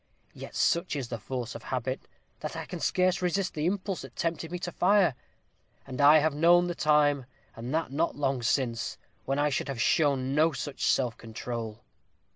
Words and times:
Yet 0.33 0.55
such 0.55 0.95
is 0.95 1.09
the 1.09 1.19
force 1.19 1.53
of 1.53 1.61
habit, 1.61 2.07
that 2.39 2.55
I 2.55 2.65
can 2.65 2.79
scarce 2.79 3.21
resist 3.21 3.53
the 3.53 3.67
impulse 3.67 4.01
that 4.01 4.15
tempted 4.15 4.51
me 4.51 4.57
to 4.57 4.71
fire; 4.71 5.13
and 5.85 6.01
I 6.01 6.17
have 6.17 6.33
known 6.33 6.65
the 6.65 6.73
time, 6.73 7.27
and 7.55 7.71
that 7.75 7.91
not 7.91 8.15
long 8.15 8.41
since, 8.41 8.97
when 9.25 9.37
I 9.37 9.49
should 9.51 9.67
have 9.67 9.79
shown 9.79 10.33
no 10.33 10.53
such 10.53 10.87
self 10.87 11.17
control." 11.17 11.83